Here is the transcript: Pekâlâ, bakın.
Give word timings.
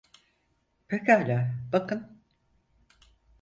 Pekâlâ, 0.87 1.55
bakın. 1.73 2.21